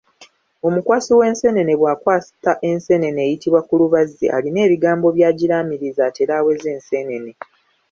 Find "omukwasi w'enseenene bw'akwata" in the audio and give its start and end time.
0.67-2.51